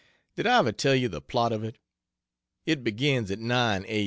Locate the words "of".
1.51-1.63